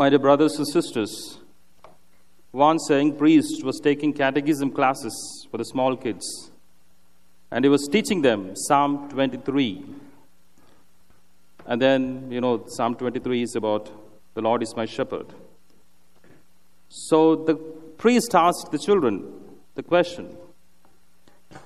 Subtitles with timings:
[0.00, 1.40] My dear brothers and sisters,
[2.52, 6.50] once a young priest was taking catechism classes for the small kids,
[7.50, 9.84] and he was teaching them Psalm 23.
[11.66, 13.90] And then, you know, Psalm 23 is about
[14.32, 15.34] the Lord is my shepherd.
[16.88, 17.56] So the
[17.98, 19.30] priest asked the children
[19.74, 20.34] the question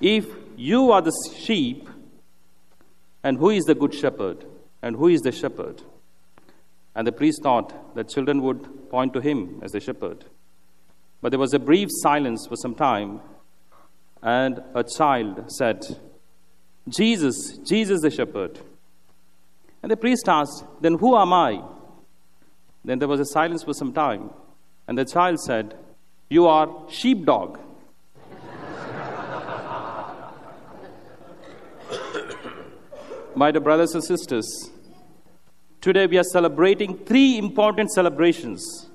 [0.01, 0.25] If
[0.57, 1.87] you are the sheep,
[3.23, 4.45] and who is the good shepherd?
[4.81, 5.81] And who is the shepherd?
[6.95, 10.25] And the priest thought that children would point to him as the shepherd.
[11.21, 13.21] But there was a brief silence for some time,
[14.21, 15.83] and a child said,
[16.87, 18.59] Jesus, Jesus the shepherd.
[19.81, 21.63] And the priest asked, Then who am I?
[22.83, 24.29] Then there was a silence for some time,
[24.87, 25.75] and the child said,
[26.29, 27.59] You are sheepdog.
[33.35, 34.69] My dear brothers and sisters,
[35.85, 38.89] today we are celebrating three important celebrations.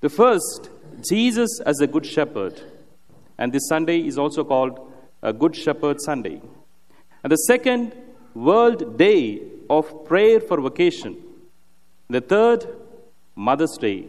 [0.00, 0.70] The first,
[1.06, 2.58] Jesus as a Good Shepherd,
[3.36, 4.80] and this Sunday is also called
[5.22, 6.40] a Good Shepherd Sunday.
[7.22, 7.94] And the second,
[8.34, 11.18] World Day of Prayer for Vocation.
[12.08, 12.66] The third,
[13.36, 14.06] Mother's Day.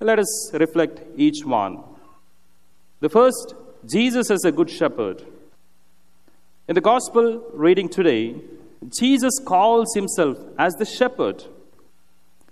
[0.00, 1.82] Let us reflect each one.
[3.00, 3.54] The first,
[3.86, 5.24] Jesus as a Good Shepherd.
[6.68, 8.34] In the Gospel reading today,
[8.88, 11.44] Jesus calls himself as the shepherd.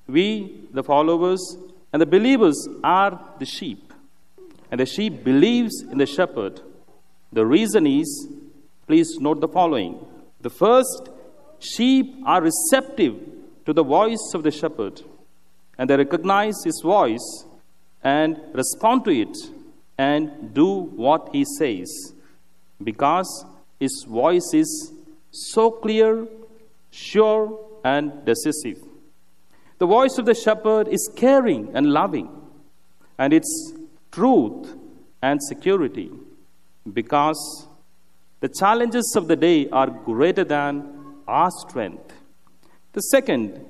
[0.06, 1.56] We, the followers
[1.92, 3.92] and the believers, are the sheep.
[4.70, 6.60] And the sheep believes in the shepherd.
[7.32, 8.28] The reason is,
[8.86, 10.04] please note the following.
[10.40, 11.08] The first,
[11.58, 13.16] sheep are receptive
[13.66, 15.02] to the voice of the shepherd,
[15.78, 17.44] and they recognize his voice
[18.02, 19.36] and respond to it
[19.98, 22.14] and do what he says
[22.82, 23.44] because
[23.78, 24.92] his voice is
[25.30, 26.26] so clear,
[26.90, 28.78] sure, and decisive.
[29.78, 32.28] The voice of the shepherd is caring and loving,
[33.18, 33.72] and it's
[34.12, 34.74] truth
[35.22, 36.10] and security
[36.92, 37.66] because
[38.40, 42.12] the challenges of the day are greater than our strength.
[42.92, 43.64] The second,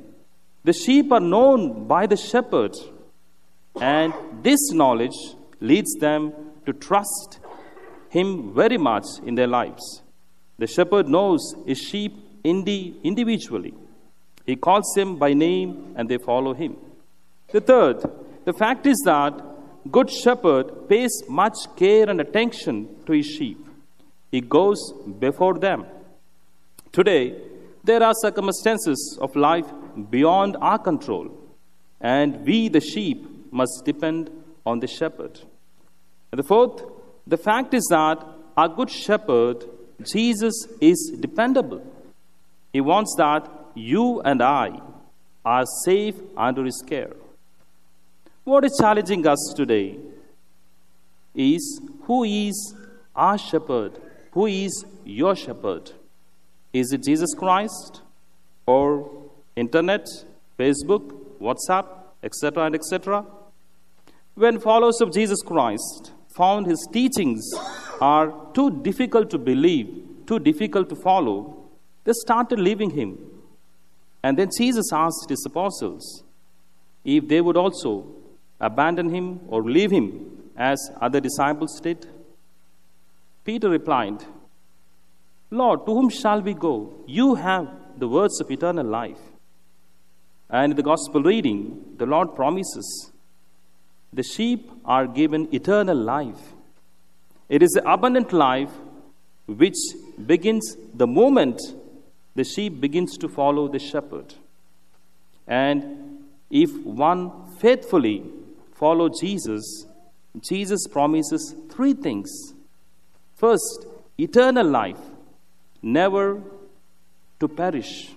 [0.65, 2.77] the sheep are known by the shepherd,
[3.81, 5.17] and this knowledge
[5.61, 6.33] leads them
[6.67, 7.39] to trust
[8.09, 10.03] him very much in their lives.
[10.61, 12.13] The shepherd knows his sheep
[12.45, 13.73] indi- individually.
[14.45, 16.77] He calls them by name and they follow him.
[17.51, 17.97] The third,
[18.45, 19.33] the fact is that
[19.91, 22.77] good shepherd pays much care and attention
[23.07, 23.59] to his sheep.
[24.31, 24.79] He goes
[25.19, 25.87] before them.
[26.93, 27.41] Today,
[27.83, 29.67] there are circumstances of life
[30.11, 31.31] beyond our control,
[32.03, 34.31] and we, the sheep, must depend
[34.67, 35.41] on the shepherd.
[36.31, 36.85] And the fourth,
[37.27, 38.23] the fact is that
[38.59, 39.65] our good shepherd
[40.05, 41.83] Jesus is dependable.
[42.73, 44.81] He wants that you and I
[45.45, 47.13] are safe under His care.
[48.45, 49.97] What is challenging us today
[51.35, 52.75] is who is
[53.15, 53.93] our shepherd?
[54.33, 55.93] Who is your shepherd?
[56.73, 58.01] Is it Jesus Christ
[58.67, 59.11] or
[59.57, 60.07] internet,
[60.59, 61.87] Facebook, WhatsApp,
[62.23, 63.25] etc., and etc.?
[64.35, 67.43] When followers of Jesus Christ found his teachings
[68.01, 69.89] are too difficult to believe,
[70.27, 71.69] too difficult to follow,
[72.05, 73.19] they started leaving him.
[74.23, 76.25] And then Jesus asked his apostles
[77.05, 78.07] if they would also
[78.61, 82.07] abandon him or leave him as other disciples did.
[83.45, 84.23] Peter replied,
[85.51, 87.03] Lord, to whom shall we go?
[87.07, 87.69] You have
[87.99, 89.19] the words of eternal life.
[90.49, 93.13] And in the gospel reading, the Lord promises
[94.13, 96.55] the sheep are given eternal life.
[97.51, 98.71] It is the abundant life
[99.47, 99.75] which
[100.25, 101.61] begins the moment
[102.37, 104.35] the sheep begins to follow the shepherd.
[105.49, 108.23] And if one faithfully
[108.73, 109.85] follow Jesus,
[110.41, 112.31] Jesus promises three things.
[113.35, 113.85] First,
[114.17, 115.01] eternal life,
[115.83, 116.41] never
[117.41, 118.13] to perish.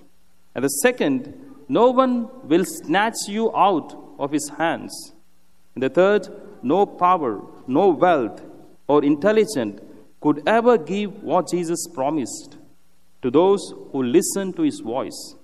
[0.54, 1.34] And the second,
[1.68, 5.14] no one will snatch you out of his hands.
[5.74, 6.30] And the third,
[6.62, 8.44] no power, no wealth,
[8.88, 9.82] or intelligent
[10.22, 12.58] could ever give what Jesus promised
[13.22, 15.36] to those who listen to his voice.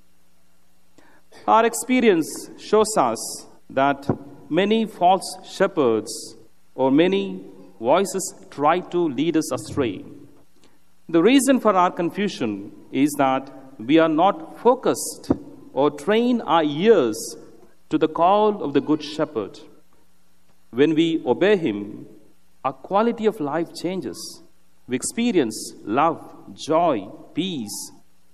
[1.48, 4.10] Our experience shows us that
[4.50, 6.36] many false shepherds
[6.76, 7.46] or many
[7.80, 10.04] voices try to lead us astray.
[11.08, 15.32] The reason for our confusion is that we are not focused
[15.74, 17.36] or train our ears
[17.90, 19.60] to the call of the Good Shepherd.
[20.72, 21.99] When we obey Him,
[22.70, 24.44] our quality of life changes.
[24.88, 26.22] We experience love,
[26.54, 27.78] joy, peace,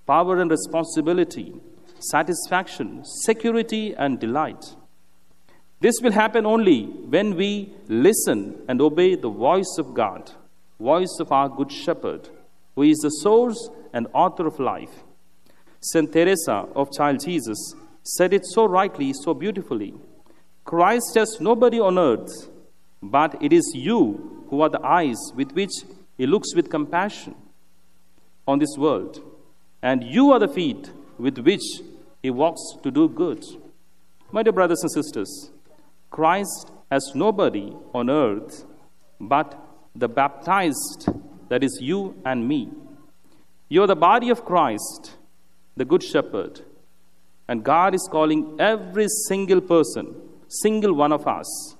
[0.06, 1.54] power and responsibility,
[2.00, 4.62] satisfaction, security, and delight.
[5.80, 6.84] This will happen only
[7.14, 10.30] when we listen and obey the voice of God,
[10.78, 12.28] voice of our good shepherd,
[12.74, 15.02] who is the source and author of life.
[15.80, 19.94] Saint Teresa of Child Jesus said it so rightly, so beautifully.
[20.64, 22.50] Christ has nobody on earth,
[23.10, 25.72] but it is you who are the eyes with which
[26.16, 27.34] he looks with compassion
[28.46, 29.20] on this world,
[29.82, 31.62] and you are the feet with which
[32.22, 33.44] he walks to do good.
[34.32, 35.50] My dear brothers and sisters,
[36.10, 38.64] Christ has nobody on earth
[39.20, 39.58] but
[39.94, 41.08] the baptized,
[41.48, 42.70] that is you and me.
[43.68, 45.16] You are the body of Christ,
[45.76, 46.60] the Good Shepherd,
[47.48, 50.14] and God is calling every single person,
[50.48, 51.76] single one of us,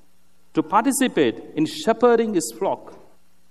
[0.57, 2.99] to participate in shepherding his flock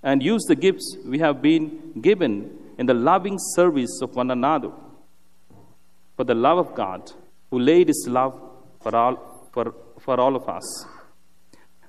[0.02, 2.50] and use the gifts we have been given
[2.80, 4.72] in the loving service of one another.
[6.18, 7.12] For the love of God,
[7.52, 8.34] who laid his love
[8.82, 10.86] for all, for, for all of us.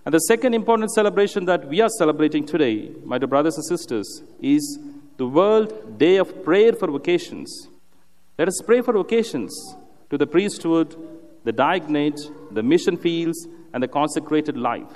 [0.04, 4.22] And the second important celebration that we are celebrating today, my dear brothers and sisters,
[4.42, 4.78] is
[5.16, 7.68] the World Day of Prayer for Vocations.
[8.38, 9.50] Let us pray for vocations
[10.10, 10.94] to the priesthood,
[11.44, 12.20] the diaconate,
[12.50, 14.92] the mission fields, and the consecrated life,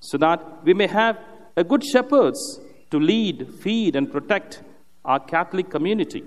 [0.00, 1.18] so that we may have
[1.56, 2.60] a good shepherds
[2.90, 4.62] to lead, feed, and protect
[5.04, 6.24] our Catholic community.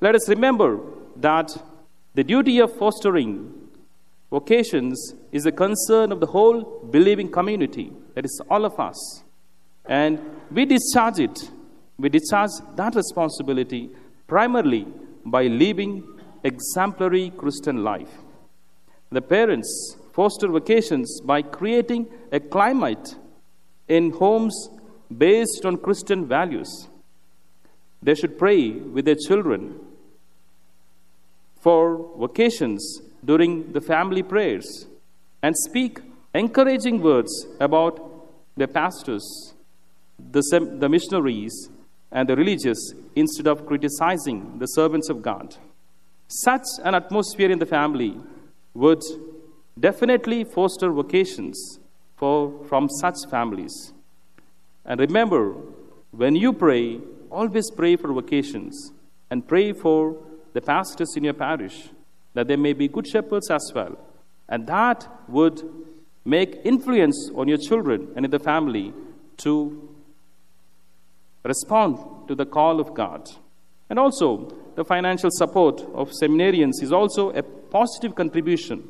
[0.00, 0.80] Let us remember
[1.16, 1.50] that
[2.14, 3.52] the duty of fostering
[4.30, 9.22] vocations is a concern of the whole believing community, that is, all of us.
[9.84, 10.20] And
[10.50, 11.50] we discharge it,
[11.98, 13.90] we discharge that responsibility
[14.26, 14.86] primarily
[15.24, 16.02] by living
[16.42, 18.12] exemplary Christian life.
[19.10, 23.16] The parents foster vocations by creating a climate
[23.88, 24.68] in homes
[25.16, 26.88] based on Christian values.
[28.00, 29.80] They should pray with their children
[31.60, 34.86] for vocations during the family prayers
[35.42, 35.98] and speak
[36.32, 37.98] encouraging words about
[38.56, 39.54] the pastors,
[40.30, 41.70] the, sem- the missionaries,
[42.12, 45.56] and the religious instead of criticizing the servants of God.
[46.28, 48.16] Such an atmosphere in the family
[48.74, 49.02] would
[49.78, 51.78] definitely foster vocations
[52.16, 53.92] for, from such families.
[54.84, 55.54] And remember,
[56.10, 57.00] when you pray,
[57.30, 58.92] always pray for vocations
[59.30, 60.16] and pray for
[60.52, 61.90] the pastors in your parish
[62.34, 63.98] that they may be good shepherds as well.
[64.48, 65.62] And that would
[66.24, 68.92] make influence on your children and in the family
[69.38, 69.88] to
[71.42, 73.28] respond to the call of God.
[73.90, 78.88] And also, the financial support of seminarians is also a positive contribution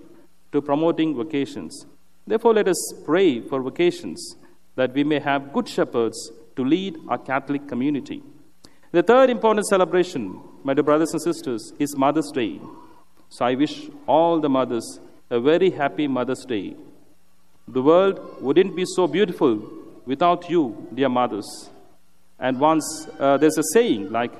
[0.54, 1.84] to promoting vocations.
[2.26, 4.36] Therefore, let us pray for vocations
[4.76, 8.22] that we may have good shepherds to lead our Catholic community.
[8.92, 12.60] The third important celebration, my dear brothers and sisters, is Mother's Day.
[13.28, 16.76] So I wish all the mothers a very happy Mother's Day.
[17.66, 19.60] The world wouldn't be so beautiful
[20.06, 21.70] without you, dear mothers.
[22.38, 24.32] And once uh, there's a saying like,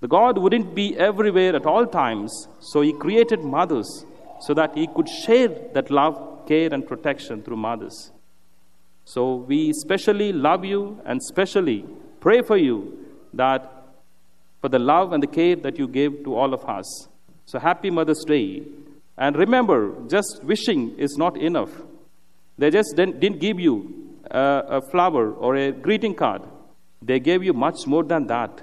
[0.00, 4.04] the God wouldn't be everywhere at all times, so He created mothers
[4.40, 8.12] so that He could share that love, care, and protection through mothers.
[9.04, 11.84] So we especially love you and specially
[12.20, 13.72] pray for you that
[14.60, 17.08] for the love and the care that you gave to all of us.
[17.44, 18.64] So happy Mother's Day.
[19.16, 21.70] And remember, just wishing is not enough.
[22.58, 26.42] They just didn't give you a, a flower or a greeting card.
[27.00, 28.62] They gave you much more than that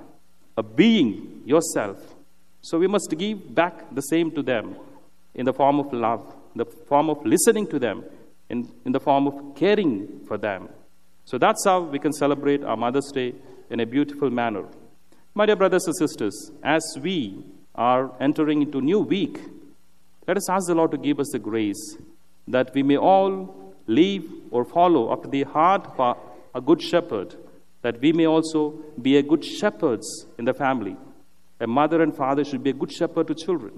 [0.58, 1.98] a being yourself.
[2.62, 4.76] So we must give back the same to them
[5.36, 6.22] in the form of love,
[6.54, 8.04] in the form of listening to them,
[8.50, 10.70] in, in the form of caring for them.
[11.26, 13.34] So that's how we can celebrate our Mother's Day
[13.70, 14.66] in a beautiful manner.
[15.34, 17.44] My dear brothers and sisters, as we
[17.76, 19.40] are entering into new week,
[20.28, 21.98] let us ask the Lord to give us the grace
[22.48, 26.18] that we may all live or follow after the heart of
[26.54, 27.36] a good shepherd,
[27.82, 28.72] that we may also
[29.02, 30.96] be a good shepherds in the family.
[31.60, 33.74] A mother and father should be a good shepherd to children,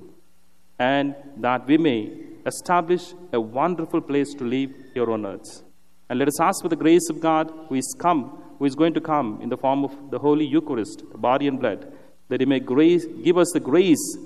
[0.79, 2.11] and that we may
[2.45, 5.63] establish a wonderful place to live here on earth.
[6.09, 8.93] And let us ask for the grace of God who is come, who is going
[8.93, 11.91] to come in the form of the Holy Eucharist, the body and blood
[12.29, 14.17] that He may grace, give us the grace,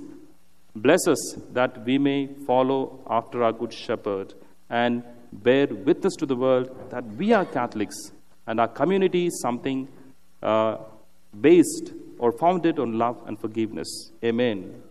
[0.75, 4.33] bless us that we may follow after our Good Shepherd
[4.69, 8.11] and bear witness to the world that we are Catholics
[8.47, 9.87] and our community is something
[10.41, 10.77] uh,
[11.39, 14.11] based or founded on love and forgiveness.
[14.23, 14.88] Amen.